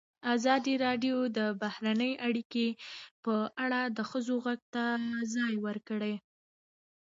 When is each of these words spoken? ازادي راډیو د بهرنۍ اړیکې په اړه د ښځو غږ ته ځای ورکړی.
ازادي 0.35 0.73
راډیو 0.85 1.15
د 1.37 1.39
بهرنۍ 1.61 2.13
اړیکې 2.27 2.67
په 3.23 3.35
اړه 3.63 3.81
د 3.97 3.99
ښځو 4.09 4.35
غږ 4.45 4.59
ته 4.73 4.83
ځای 5.35 5.53
ورکړی. 5.65 6.13